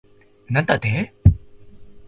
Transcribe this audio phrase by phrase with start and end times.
[0.49, 1.13] なんだって